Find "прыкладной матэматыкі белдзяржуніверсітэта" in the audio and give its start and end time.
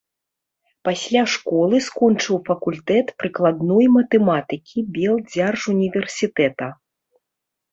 3.21-6.65